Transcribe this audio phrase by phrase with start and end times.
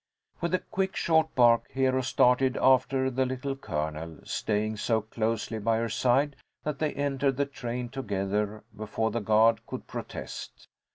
[0.41, 5.77] With a quick, short bark, Hero started after the Little Colonel, staying so closely by
[5.77, 10.67] her side that they entered the train together before the guard could protest.